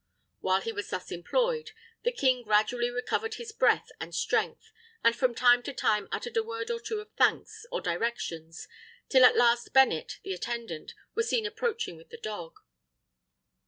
While 0.39 0.61
he 0.61 0.71
was 0.71 0.89
thus 0.89 1.11
employed, 1.11 1.73
the 2.01 2.11
king 2.11 2.41
gradually 2.41 2.89
recovered 2.89 3.35
his 3.35 3.51
breath 3.51 3.89
and 3.99 4.15
strength, 4.15 4.71
and 5.03 5.15
from 5.15 5.35
time 5.35 5.61
to 5.61 5.73
time 5.73 6.07
uttered 6.11 6.35
a 6.37 6.41
word 6.43 6.71
or 6.71 6.79
two 6.79 7.01
of 7.01 7.11
thanks 7.11 7.67
or 7.71 7.81
directions, 7.81 8.67
till 9.09 9.23
at 9.23 9.37
last 9.37 9.73
Bennet, 9.73 10.13
the 10.23 10.33
attendant, 10.33 10.95
was 11.13 11.29
seen 11.29 11.45
approaching 11.45 11.97
with 11.97 12.09
the 12.09 12.17
dog. 12.17 12.53